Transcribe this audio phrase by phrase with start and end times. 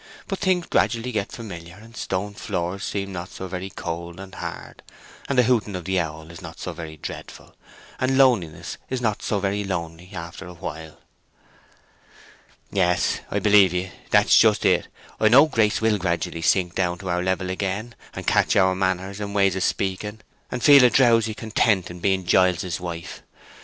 [0.27, 4.81] But things gradually get familiar, and stone floors seem not so very cold and hard,
[5.29, 7.53] and the hooting of the owls not so very dreadful,
[7.99, 10.97] and loneliness not so very lonely, after a while."
[12.71, 13.91] "Yes, I believe ye.
[14.09, 14.87] That's just it.
[15.19, 19.19] I know Grace will gradually sink down to our level again, and catch our manners
[19.19, 23.21] and way of speaking, and feel a drowsy content in being Giles's wife.